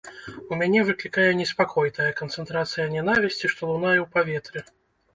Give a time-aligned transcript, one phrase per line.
[0.53, 4.69] У мяне выклікае неспакой тая канцэнтрацыя нянавісці, што лунае ў паветры.